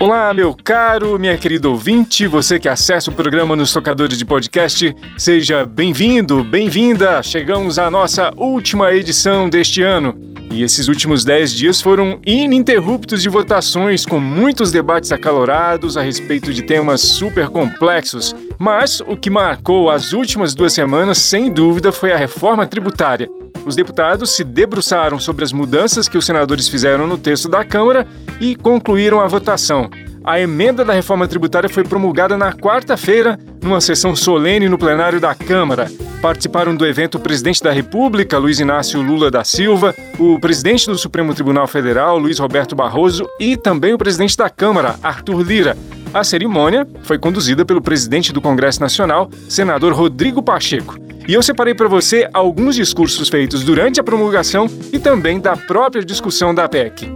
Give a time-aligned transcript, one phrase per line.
[0.00, 4.94] Olá, meu caro, minha querida ouvinte, você que acessa o programa nos tocadores de podcast,
[5.16, 7.20] seja bem-vindo, bem-vinda.
[7.20, 10.14] Chegamos à nossa última edição deste ano.
[10.52, 16.54] E esses últimos dez dias foram ininterruptos de votações, com muitos debates acalorados a respeito
[16.54, 18.36] de temas super complexos.
[18.56, 23.28] Mas o que marcou as últimas duas semanas, sem dúvida, foi a reforma tributária.
[23.64, 28.06] Os deputados se debruçaram sobre as mudanças que os senadores fizeram no texto da Câmara
[28.40, 29.90] e concluíram a votação.
[30.24, 35.34] A emenda da reforma tributária foi promulgada na quarta-feira, numa sessão solene no plenário da
[35.34, 35.90] Câmara.
[36.20, 40.98] Participaram do evento o presidente da República, Luiz Inácio Lula da Silva, o presidente do
[40.98, 45.76] Supremo Tribunal Federal, Luiz Roberto Barroso, e também o presidente da Câmara, Arthur Lira.
[46.12, 50.96] A cerimônia foi conduzida pelo presidente do Congresso Nacional, senador Rodrigo Pacheco.
[51.28, 56.02] E eu separei para você alguns discursos feitos durante a promulgação e também da própria
[56.02, 57.12] discussão da PEC.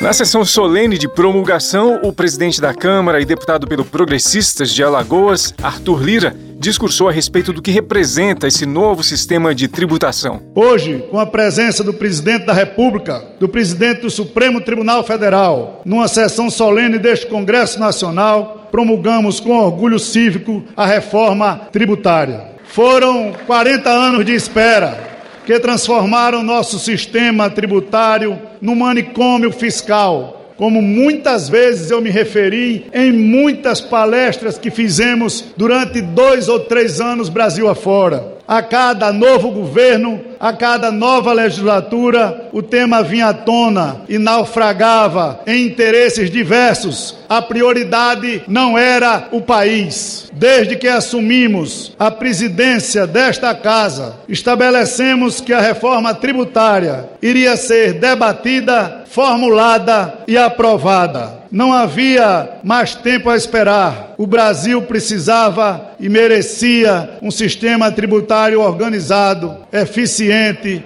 [0.00, 5.54] Na sessão solene de promulgação, o presidente da Câmara e deputado pelo Progressistas de Alagoas,
[5.62, 10.42] Arthur Lira, discursou a respeito do que representa esse novo sistema de tributação.
[10.54, 16.08] Hoje, com a presença do presidente da República, do presidente do Supremo Tribunal Federal, numa
[16.08, 22.52] sessão solene deste Congresso Nacional, promulgamos com orgulho cívico a reforma tributária.
[22.64, 25.13] Foram 40 anos de espera
[25.46, 33.12] que transformaram nosso sistema tributário num manicômio fiscal, como muitas vezes eu me referi em
[33.12, 38.34] muitas palestras que fizemos durante dois ou três anos Brasil afora.
[38.46, 45.40] A cada novo governo, a cada nova legislatura, o tema vinha à tona e naufragava
[45.46, 47.16] em interesses diversos.
[47.26, 50.30] A prioridade não era o país.
[50.34, 59.04] Desde que assumimos a presidência desta casa, estabelecemos que a reforma tributária iria ser debatida,
[59.06, 61.44] formulada e aprovada.
[61.54, 64.14] Não havia mais tempo a esperar.
[64.18, 70.33] O Brasil precisava e merecia um sistema tributário organizado, eficiente,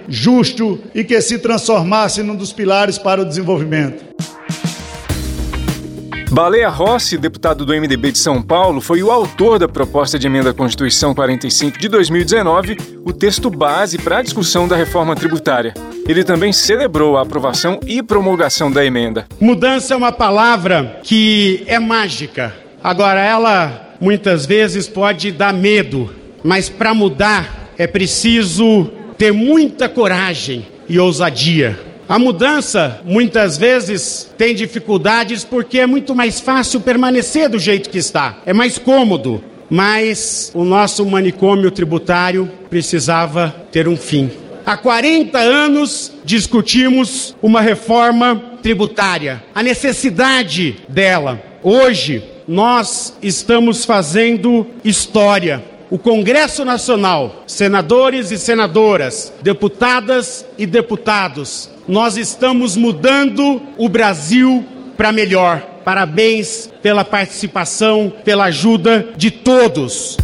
[0.07, 4.09] justo e que se transformasse num dos pilares para o desenvolvimento.
[6.31, 10.51] Baleia Rossi, deputado do MDB de São Paulo, foi o autor da proposta de emenda
[10.51, 15.73] à Constituição 45 de 2019, o texto base para a discussão da reforma tributária.
[16.07, 19.25] Ele também celebrou a aprovação e promulgação da emenda.
[19.41, 22.53] Mudança é uma palavra que é mágica.
[22.83, 30.65] Agora, ela muitas vezes pode dar medo, mas para mudar é preciso ter muita coragem
[30.87, 31.77] e ousadia.
[32.07, 37.97] A mudança muitas vezes tem dificuldades porque é muito mais fácil permanecer do jeito que
[37.97, 39.43] está, é mais cômodo.
[39.69, 44.31] Mas o nosso manicômio tributário precisava ter um fim.
[44.65, 51.39] Há 40 anos discutimos uma reforma tributária, a necessidade dela.
[51.61, 62.15] Hoje nós estamos fazendo história o Congresso Nacional, senadores e senadoras, deputadas e deputados, nós
[62.15, 64.63] estamos mudando o Brasil
[64.95, 65.61] para melhor.
[65.83, 70.17] Parabéns pela participação, pela ajuda de todos.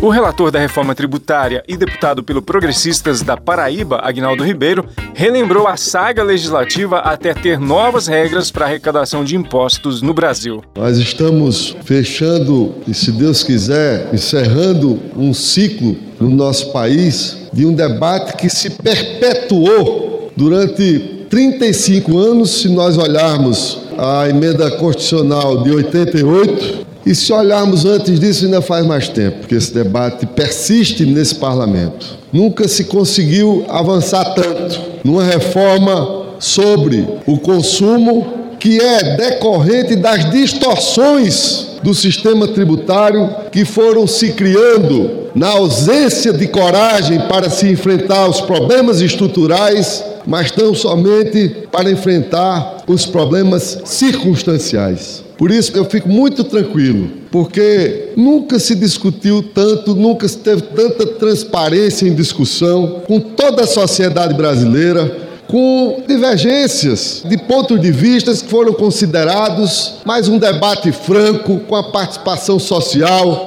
[0.00, 5.76] O relator da reforma tributária e deputado pelo Progressistas da Paraíba, Agnaldo Ribeiro, relembrou a
[5.76, 10.62] saga legislativa até ter novas regras para arrecadação de impostos no Brasil.
[10.76, 17.74] Nós estamos fechando e, se Deus quiser, encerrando um ciclo no nosso país de um
[17.74, 26.86] debate que se perpetuou durante 35 anos, se nós olharmos a emenda constitucional de 88,
[27.08, 32.18] e se olharmos antes disso, ainda faz mais tempo, porque esse debate persiste nesse parlamento.
[32.30, 38.26] Nunca se conseguiu avançar tanto numa reforma sobre o consumo
[38.60, 46.46] que é decorrente das distorções do sistema tributário que foram se criando na ausência de
[46.46, 55.26] coragem para se enfrentar os problemas estruturais, mas tão somente para enfrentar os problemas circunstanciais.
[55.38, 61.06] Por isso eu fico muito tranquilo, porque nunca se discutiu tanto, nunca se teve tanta
[61.06, 68.50] transparência em discussão com toda a sociedade brasileira, com divergências de pontos de vista que
[68.50, 73.46] foram considerados, mas um debate franco com a participação social.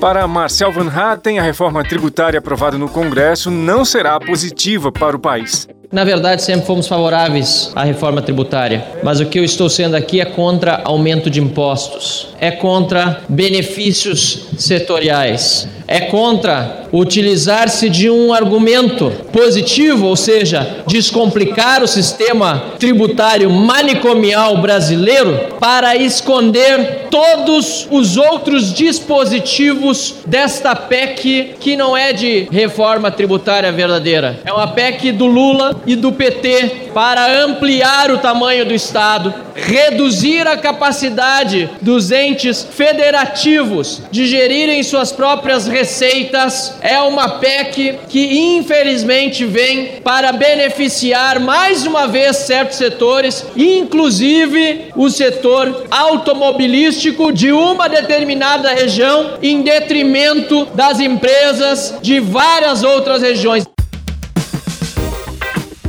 [0.00, 5.18] Para Marcel Van Hatten, a reforma tributária aprovada no Congresso não será positiva para o
[5.18, 5.66] país.
[5.94, 10.20] Na verdade, sempre fomos favoráveis à reforma tributária, mas o que eu estou sendo aqui
[10.20, 19.10] é contra aumento de impostos, é contra benefícios setoriais, é contra utilizar-se de um argumento
[19.32, 30.16] positivo, ou seja, descomplicar o sistema tributário manicomial brasileiro para esconder todos os outros dispositivos
[30.26, 34.38] desta PEC que não é de reforma tributária verdadeira.
[34.44, 40.46] É uma PEC do Lula e do PT para ampliar o tamanho do Estado, reduzir
[40.46, 46.76] a capacidade dos entes federativos de gerirem suas próprias receitas.
[46.80, 55.10] É uma PEC que infelizmente vem para beneficiar mais uma vez certos setores, inclusive o
[55.10, 63.64] setor automobilístico de uma determinada região, em detrimento das empresas de várias outras regiões.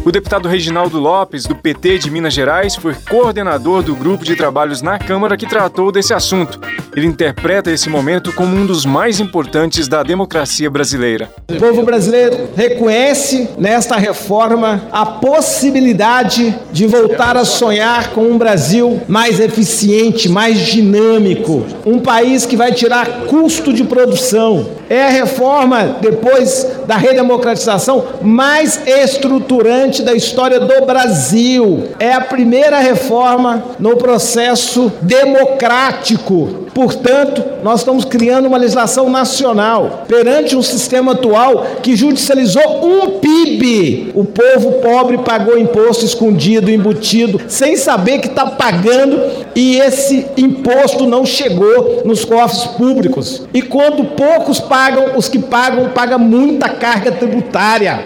[0.04, 4.82] O deputado Reginaldo Lopes, do PT de Minas Gerais, foi coordenador do grupo de trabalhos
[4.82, 6.60] na Câmara que tratou desse assunto.
[6.96, 11.30] Ele interpreta esse momento como um dos mais importantes da democracia brasileira.
[11.50, 19.02] O povo brasileiro reconhece nesta reforma a possibilidade de voltar a sonhar com um Brasil
[19.10, 24.66] mais eficiente, mais dinâmico, um país que vai tirar custo de produção.
[24.90, 31.90] É a reforma, depois da redemocratização, mais estruturante da história do Brasil.
[32.00, 36.65] É a primeira reforma no processo democrático.
[36.76, 44.12] Portanto, nós estamos criando uma legislação nacional perante um sistema atual que judicializou um PIB.
[44.14, 49.18] O povo pobre pagou imposto escondido, embutido, sem saber que está pagando
[49.56, 53.44] e esse imposto não chegou nos cofres públicos.
[53.54, 58.04] E quando poucos pagam, os que pagam pagam muita carga tributária.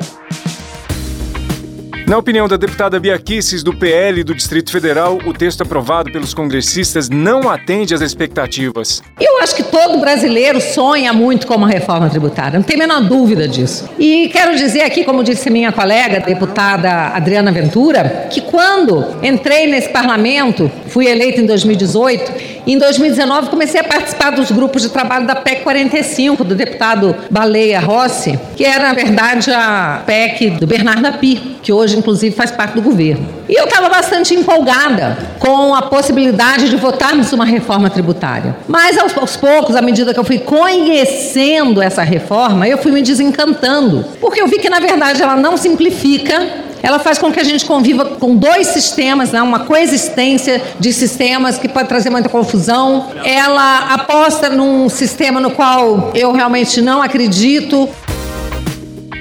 [2.10, 3.22] Na opinião da deputada Bia
[3.64, 9.04] do PL do Distrito Federal, o texto aprovado pelos congressistas não atende às expectativas.
[9.22, 13.02] Eu acho que todo brasileiro sonha muito com uma reforma tributária, não tem a menor
[13.04, 13.88] dúvida disso.
[14.00, 19.90] E quero dizer aqui, como disse minha colega, deputada Adriana Ventura, que quando entrei nesse
[19.90, 25.36] parlamento, fui eleita em 2018, em 2019 comecei a participar dos grupos de trabalho da
[25.36, 31.58] PEC 45, do deputado Baleia Rossi, que era, na verdade, a PEC do Bernardo Api,
[31.62, 33.26] que hoje inclusive faz parte do governo.
[33.48, 38.56] E eu estava bastante empolgada com a possibilidade de votarmos uma reforma tributária.
[38.68, 43.02] Mas aos, aos poucos, à medida que eu fui conhecendo essa reforma, eu fui me
[43.02, 47.44] desencantando, porque eu vi que na verdade ela não simplifica ela faz com que a
[47.44, 49.42] gente conviva com dois sistemas, né?
[49.42, 53.08] uma coexistência de sistemas que pode trazer muita confusão.
[53.24, 57.90] Ela aposta num sistema no qual eu realmente não acredito.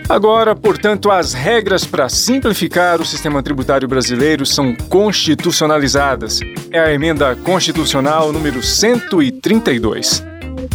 [0.09, 6.41] Agora, portanto, as regras para simplificar o sistema tributário brasileiro são constitucionalizadas.
[6.71, 10.25] É a emenda constitucional número 132.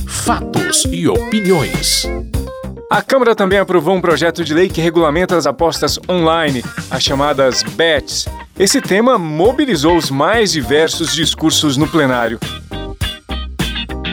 [0.06, 2.08] Fatos e opiniões.
[2.92, 7.64] A Câmara também aprovou um projeto de lei que regulamenta as apostas online, as chamadas
[7.64, 8.28] BETs.
[8.58, 12.40] Esse tema mobilizou os mais diversos discursos no plenário.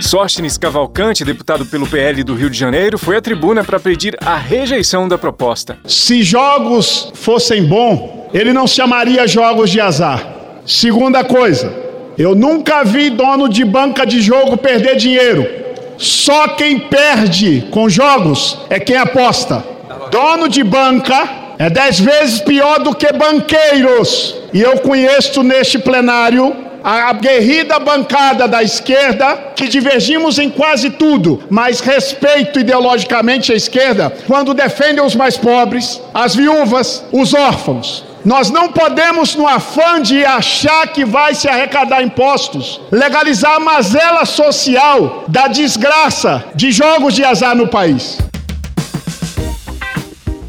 [0.00, 4.36] Sóstenes Cavalcante, deputado pelo PL do Rio de Janeiro, foi à tribuna para pedir a
[4.36, 5.78] rejeição da proposta.
[5.84, 10.26] Se jogos fossem bom, ele não chamaria jogos de azar.
[10.66, 11.72] Segunda coisa,
[12.16, 15.46] eu nunca vi dono de banca de jogo perder dinheiro.
[15.98, 19.62] Só quem perde com jogos é quem aposta.
[20.10, 24.34] Dono de banca é dez vezes pior do que banqueiros.
[24.52, 31.42] E eu conheço neste plenário a aguerrida bancada da esquerda, que divergimos em quase tudo,
[31.50, 38.04] mas respeito ideologicamente a esquerda quando defendem os mais pobres, as viúvas, os órfãos.
[38.24, 44.26] Nós não podemos, no afã de achar que vai se arrecadar impostos, legalizar a mazela
[44.26, 48.18] social da desgraça de jogos de azar no país.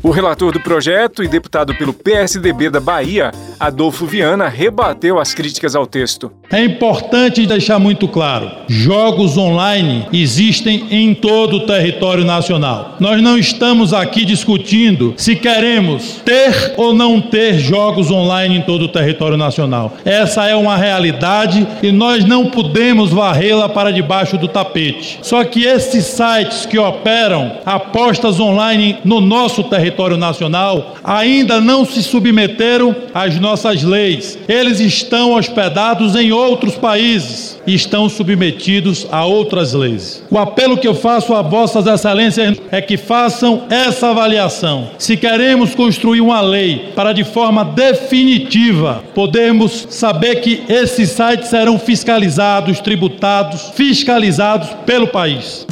[0.03, 5.75] O relator do projeto e deputado pelo PSDB da Bahia, Adolfo Viana, rebateu as críticas
[5.75, 6.31] ao texto.
[6.49, 12.95] É importante deixar muito claro: jogos online existem em todo o território nacional.
[12.99, 18.85] Nós não estamos aqui discutindo se queremos ter ou não ter jogos online em todo
[18.85, 19.93] o território nacional.
[20.03, 25.19] Essa é uma realidade e nós não podemos varrê-la para debaixo do tapete.
[25.21, 32.01] Só que esses sites que operam apostas online no nosso território nacional ainda não se
[32.01, 34.37] submeteram às normas nossas leis.
[34.47, 40.23] Eles estão hospedados em outros países e estão submetidos a outras leis.
[40.31, 44.91] O apelo que eu faço a vossas excelências é que façam essa avaliação.
[44.97, 51.77] Se queremos construir uma lei para de forma definitiva podermos saber que esses sites serão
[51.77, 55.67] fiscalizados, tributados, fiscalizados pelo país.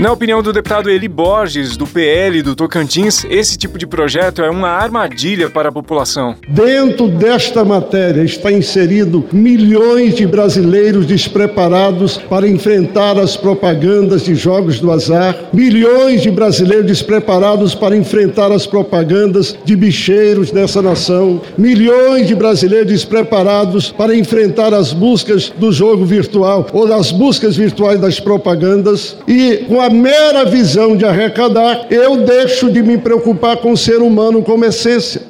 [0.00, 4.50] Na opinião do deputado Eli Borges, do PL do Tocantins, esse tipo de projeto é
[4.50, 6.34] uma armadilha para a população.
[6.48, 14.80] Dentro desta matéria está inserido milhões de brasileiros despreparados para enfrentar as propagandas de jogos
[14.80, 22.26] do azar, milhões de brasileiros despreparados para enfrentar as propagandas de bicheiros dessa nação, milhões
[22.26, 28.18] de brasileiros despreparados para enfrentar as buscas do jogo virtual ou das buscas virtuais das
[28.18, 33.76] propagandas e com a mera visão de arrecadar, eu deixo de me preocupar com o
[33.76, 35.22] ser humano como essência.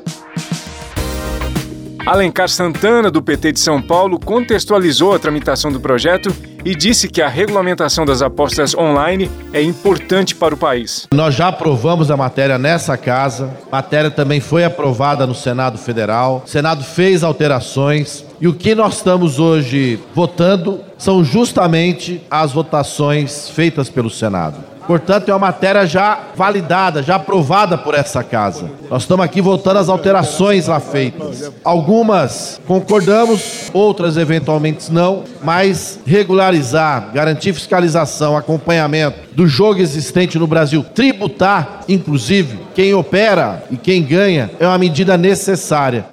[2.05, 7.21] Alencar Santana, do PT de São Paulo, contextualizou a tramitação do projeto e disse que
[7.21, 11.09] a regulamentação das apostas online é importante para o país.
[11.13, 16.43] Nós já aprovamos a matéria nessa casa, a matéria também foi aprovada no Senado Federal,
[16.45, 23.49] o Senado fez alterações e o que nós estamos hoje votando são justamente as votações
[23.49, 24.73] feitas pelo Senado.
[24.87, 28.71] Portanto, é uma matéria já validada, já aprovada por essa casa.
[28.91, 31.51] Nós estamos aqui votando as alterações lá feitas.
[31.65, 40.85] Algumas concordamos, outras eventualmente não, mas regularizar, garantir fiscalização, acompanhamento do jogo existente no Brasil,
[40.95, 46.07] tributar, inclusive, quem opera e quem ganha, é uma medida necessária.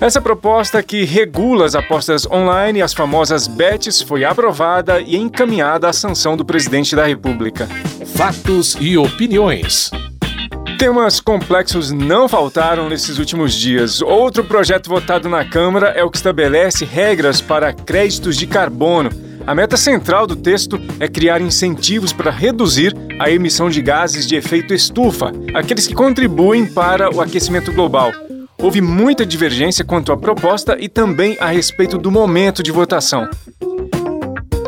[0.00, 5.92] Essa proposta que regula as apostas online, as famosas bets, foi aprovada e encaminhada à
[5.92, 7.66] sanção do presidente da República.
[8.14, 9.90] Fatos e opiniões.
[10.78, 14.00] Temas complexos não faltaram nesses últimos dias.
[14.00, 19.10] Outro projeto votado na Câmara é o que estabelece regras para créditos de carbono.
[19.44, 24.36] A meta central do texto é criar incentivos para reduzir a emissão de gases de
[24.36, 28.12] efeito estufa, aqueles que contribuem para o aquecimento global.
[28.60, 33.30] Houve muita divergência quanto à proposta e também a respeito do momento de votação.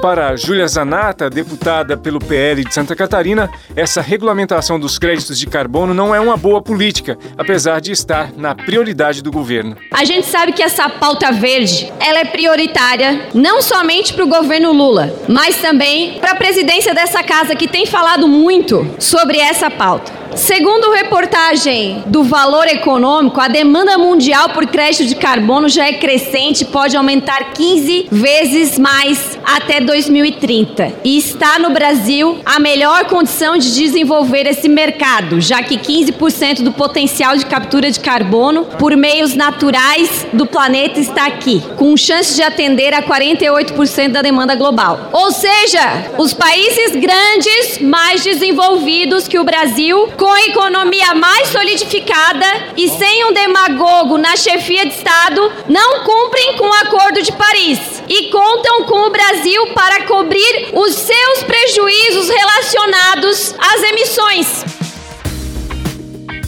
[0.00, 5.92] Para Júlia Zanata, deputada pelo PL de Santa Catarina, essa regulamentação dos créditos de carbono
[5.92, 9.76] não é uma boa política, apesar de estar na prioridade do governo.
[9.92, 14.72] A gente sabe que essa pauta verde, ela é prioritária não somente para o governo
[14.72, 20.19] Lula, mas também para a presidência dessa casa que tem falado muito sobre essa pauta.
[20.36, 26.64] Segundo reportagem do Valor Econômico, a demanda mundial por crédito de carbono já é crescente
[26.64, 30.92] pode aumentar 15 vezes mais até 2030.
[31.04, 36.72] E está no Brasil a melhor condição de desenvolver esse mercado, já que 15% do
[36.72, 42.42] potencial de captura de carbono por meios naturais do planeta está aqui, com chance de
[42.42, 45.10] atender a 48% da demanda global.
[45.12, 52.44] Ou seja, os países grandes, mais desenvolvidos que o Brasil, com a economia mais solidificada
[52.76, 58.02] e sem um demagogo na chefia de Estado, não cumprem com o Acordo de Paris
[58.06, 64.64] e contam com o Brasil para cobrir os seus prejuízos relacionados às emissões.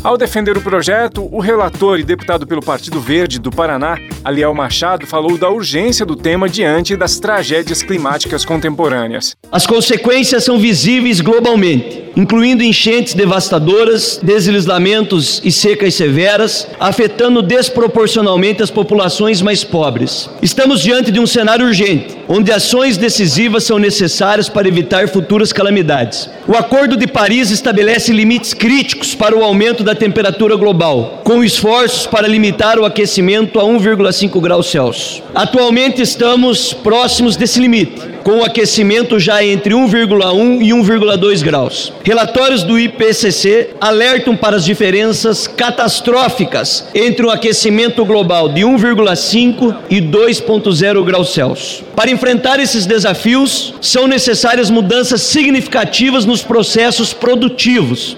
[0.04, 5.06] Ao defender o projeto, o relator e deputado pelo Partido Verde do Paraná, Aliel Machado,
[5.06, 9.36] falou da urgência do tema diante das tragédias climáticas contemporâneas.
[9.50, 18.70] As consequências são visíveis globalmente, incluindo enchentes devastadoras, deslizamentos e secas severas, afetando desproporcionalmente as
[18.70, 20.30] populações mais pobres.
[20.40, 26.30] Estamos diante de um cenário urgente, onde ações decisivas são necessárias para evitar futuras calamidades.
[26.46, 32.06] O Acordo de Paris estabelece limites críticos para o aumento da temperatura global, com esforços
[32.06, 35.22] para limitar o aquecimento a 1,5 graus Celsius.
[35.34, 41.92] Atualmente estamos próximos desse limite, com o aquecimento já entre 1,1 e 1,2 graus.
[42.04, 50.00] Relatórios do IPCC alertam para as diferenças catastróficas entre o aquecimento global de 1,5 e
[50.00, 51.82] 2,0 graus Celsius.
[51.96, 58.16] Para enfrentar esses desafios, são necessárias mudanças significativas nos processos produtivos.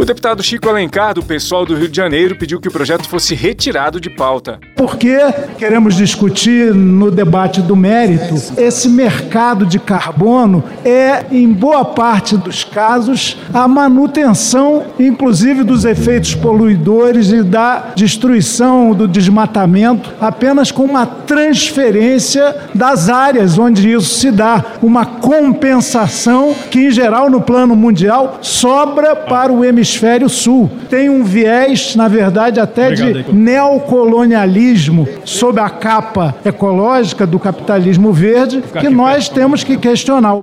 [0.00, 3.34] O deputado Chico Alencar, do pessoal do Rio de Janeiro, pediu que o projeto fosse
[3.34, 4.58] retirado de pauta.
[4.74, 5.18] Porque
[5.58, 12.64] queremos discutir no debate do mérito, esse mercado de carbono é, em boa parte dos
[12.64, 21.04] casos, a manutenção, inclusive, dos efeitos poluidores e da destruição do desmatamento, apenas com uma
[21.04, 28.38] transferência das áreas onde isso se dá, uma compensação que, em geral, no plano mundial,
[28.40, 30.70] sobra para o hemisfério hemisfério sul.
[30.88, 38.12] Tem um viés, na verdade, até Obrigado, de neocolonialismo sob a capa ecológica do capitalismo
[38.12, 40.40] verde que nós temos que questionar.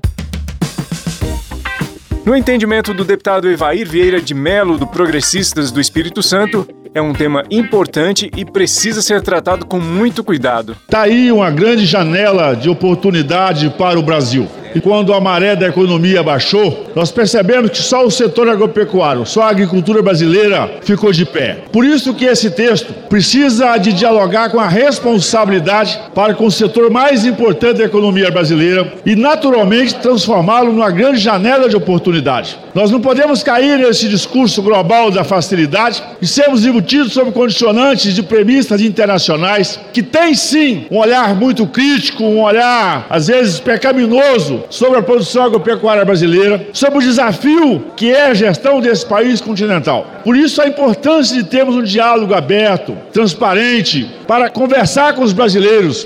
[2.25, 7.13] No entendimento do deputado Evair Vieira de Melo, do Progressistas do Espírito Santo, é um
[7.13, 10.75] tema importante e precisa ser tratado com muito cuidado.
[10.83, 14.47] Está aí uma grande janela de oportunidade para o Brasil.
[14.75, 19.43] E quando a maré da economia baixou, nós percebemos que só o setor agropecuário, só
[19.43, 21.59] a agricultura brasileira ficou de pé.
[21.71, 26.89] Por isso que esse texto precisa de dialogar com a responsabilidade para com o setor
[26.89, 32.57] mais importante da economia brasileira e naturalmente transformá-lo numa grande janela de oportunidade.
[32.73, 38.23] Nós não podemos cair nesse discurso global da facilidade e sermos embutidos sob condicionantes de
[38.23, 44.99] premissas internacionais que têm sim um olhar muito crítico, um olhar às vezes pecaminoso sobre
[44.99, 50.05] a produção agropecuária brasileira, sobre o desafio que é a gestão desse país continental.
[50.23, 56.03] Por isso a importância de termos um diálogo aberto, transparente, para conversar com os brasileiros.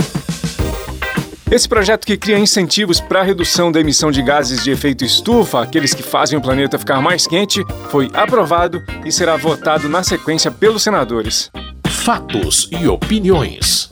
[1.51, 5.61] Esse projeto que cria incentivos para a redução da emissão de gases de efeito estufa,
[5.61, 10.49] aqueles que fazem o planeta ficar mais quente, foi aprovado e será votado na sequência
[10.49, 11.51] pelos senadores.
[11.89, 13.89] Fatos e opiniões.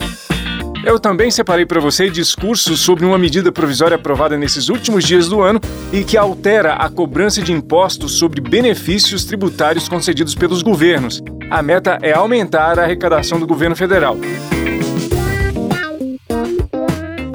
[0.84, 5.42] Eu também separei para você discursos sobre uma medida provisória aprovada nesses últimos dias do
[5.42, 5.60] ano
[5.92, 11.22] e que altera a cobrança de impostos sobre benefícios tributários concedidos pelos governos.
[11.50, 14.16] A meta é aumentar a arrecadação do governo federal.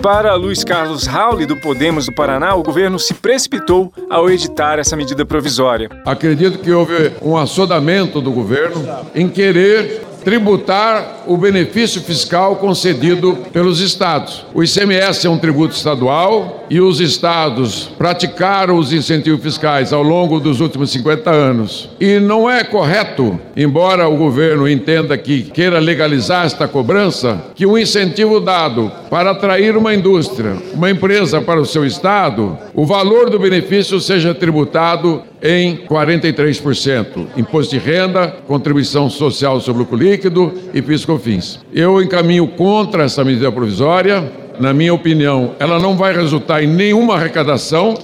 [0.02, 4.96] Para Luiz Carlos Rauli, do Podemos do Paraná, o governo se precipitou ao editar essa
[4.96, 5.90] medida provisória.
[6.06, 13.80] Acredito que houve um assodamento do governo em querer tributar o benefício fiscal concedido pelos
[13.80, 14.44] estados.
[14.56, 20.40] O ICMS é um tributo estadual e os estados praticaram os incentivos fiscais ao longo
[20.40, 21.90] dos últimos 50 anos.
[22.00, 27.78] E não é correto, embora o governo entenda que queira legalizar esta cobrança, que um
[27.78, 33.40] incentivo dado para atrair uma indústria, uma empresa para o seu estado, o valor do
[33.40, 37.28] benefício seja tributado em 43%.
[37.38, 41.60] Imposto de renda, contribuição social sobre o lucro líquido e piscofins.
[41.74, 44.45] Eu encaminho contra essa medida provisória.
[44.60, 47.96] Na minha opinião, ela não vai resultar em nenhuma arrecadação.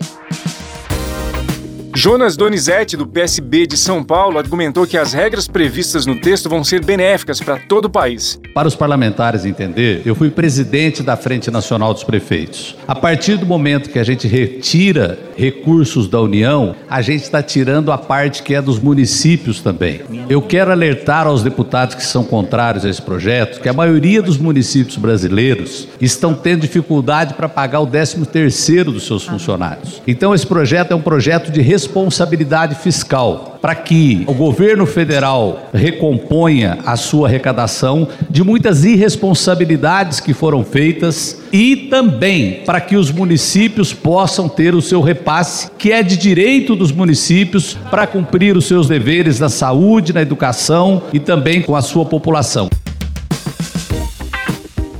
[1.95, 6.63] Jonas Donizete, do PSB de São Paulo, argumentou que as regras previstas no texto vão
[6.63, 8.39] ser benéficas para todo o país.
[8.53, 12.75] Para os parlamentares entender, eu fui presidente da Frente Nacional dos Prefeitos.
[12.87, 17.91] A partir do momento que a gente retira recursos da União, a gente está tirando
[17.91, 20.01] a parte que é dos municípios também.
[20.29, 24.37] Eu quero alertar aos deputados que são contrários a esse projeto que a maioria dos
[24.37, 30.01] municípios brasileiros estão tendo dificuldade para pagar o 13 terceiro dos seus funcionários.
[30.05, 35.69] Então esse projeto é um projeto de responsabilidade responsabilidade fiscal para que o governo federal
[35.73, 43.11] recomponha a sua arrecadação de muitas irresponsabilidades que foram feitas e também para que os
[43.11, 48.65] municípios possam ter o seu repasse, que é de direito dos municípios para cumprir os
[48.65, 52.69] seus deveres na saúde, na educação e também com a sua população.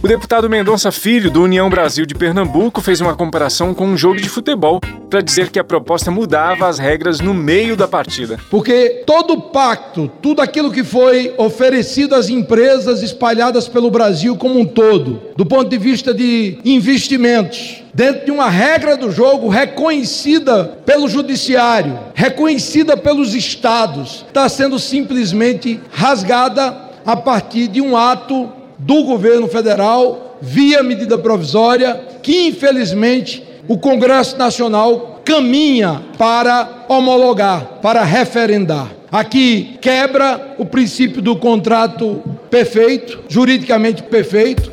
[0.04, 4.20] O deputado Mendonça Filho, do União Brasil de Pernambuco, fez uma comparação com um jogo
[4.20, 8.40] de futebol para dizer que a proposta mudava as regras no meio da partida.
[8.50, 14.66] Porque todo pacto, tudo aquilo que foi oferecido às empresas espalhadas pelo Brasil como um
[14.66, 21.08] todo, do ponto de vista de investimentos, dentro de uma regra do jogo reconhecida pelo
[21.08, 29.48] judiciário, reconhecida pelos estados, está sendo simplesmente rasgada a partir de um ato do governo
[29.48, 38.90] federal via medida provisória que infelizmente o Congresso Nacional caminha para homologar, para referendar.
[39.12, 44.70] Aqui quebra o princípio do contrato perfeito, juridicamente perfeito.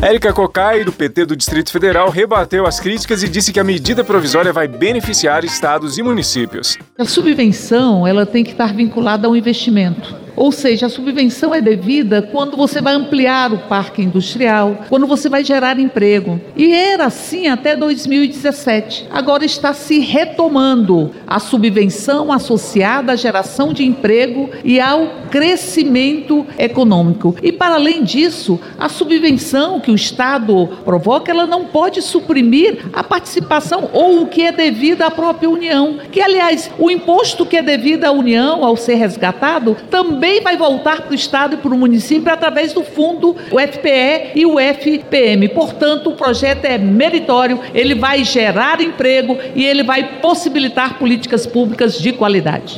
[0.00, 4.04] Érica Cocai, do PT do Distrito Federal, rebateu as críticas e disse que a medida
[4.04, 6.78] provisória vai beneficiar estados e municípios.
[6.98, 10.25] A subvenção ela tem que estar vinculada ao investimento.
[10.36, 15.30] Ou seja, a subvenção é devida quando você vai ampliar o parque industrial, quando você
[15.30, 16.38] vai gerar emprego.
[16.54, 19.06] E era assim até 2017.
[19.10, 27.34] Agora está se retomando a subvenção associada à geração de emprego e ao crescimento econômico.
[27.42, 33.02] E para além disso, a subvenção que o Estado provoca, ela não pode suprimir a
[33.02, 35.96] participação ou o que é devido à própria União.
[36.12, 40.56] Que, aliás, o imposto que é devido à União ao ser resgatado também também vai
[40.56, 44.58] voltar para o Estado e para o município através do fundo, o FPE e o
[44.58, 45.48] FPM.
[45.50, 51.96] Portanto, o projeto é meritório, ele vai gerar emprego e ele vai possibilitar políticas públicas
[51.96, 52.76] de qualidade.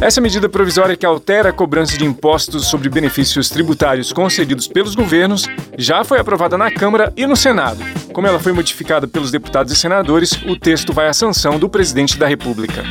[0.00, 5.46] Essa medida provisória que altera a cobrança de impostos sobre benefícios tributários concedidos pelos governos
[5.76, 7.84] já foi aprovada na Câmara e no Senado.
[8.10, 12.18] Como ela foi modificada pelos deputados e senadores, o texto vai à sanção do presidente
[12.18, 12.82] da República.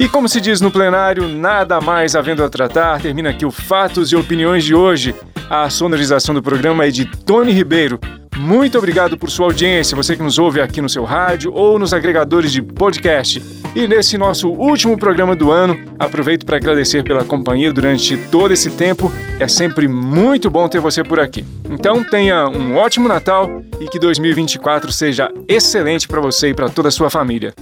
[0.00, 4.12] E como se diz no plenário, nada mais havendo a tratar, termina aqui o Fatos
[4.12, 5.14] e Opiniões de hoje.
[5.50, 8.00] A sonorização do programa é de Tony Ribeiro.
[8.38, 11.92] Muito obrigado por sua audiência, você que nos ouve aqui no seu rádio ou nos
[11.92, 13.42] agregadores de podcast.
[13.74, 18.70] E nesse nosso último programa do ano, aproveito para agradecer pela companhia durante todo esse
[18.70, 19.12] tempo.
[19.40, 21.44] É sempre muito bom ter você por aqui.
[21.68, 26.88] Então tenha um ótimo Natal e que 2024 seja excelente para você e para toda
[26.88, 27.52] a sua família.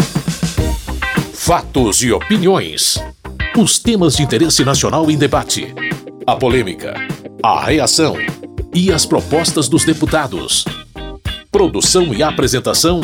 [1.33, 3.03] Fatos e opiniões.
[3.57, 5.75] Os temas de interesse nacional em debate.
[6.27, 6.95] A polêmica,
[7.43, 8.17] a reação
[8.77, 10.63] e as propostas dos deputados.
[11.51, 13.01] Produção e apresentação: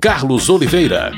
[0.00, 1.12] Carlos Oliveira.